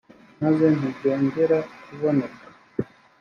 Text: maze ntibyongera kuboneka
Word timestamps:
maze 0.41 0.65
ntibyongera 0.77 1.57
kuboneka 1.85 2.43